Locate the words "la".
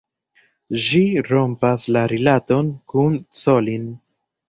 1.99-2.05